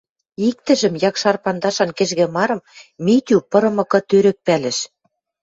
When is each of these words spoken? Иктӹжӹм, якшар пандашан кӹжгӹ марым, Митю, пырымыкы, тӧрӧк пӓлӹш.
Иктӹжӹм, 0.47 0.93
якшар 1.09 1.37
пандашан 1.43 1.89
кӹжгӹ 1.97 2.25
марым, 2.35 2.65
Митю, 3.05 3.37
пырымыкы, 3.51 3.99
тӧрӧк 4.09 4.37
пӓлӹш. 4.45 4.77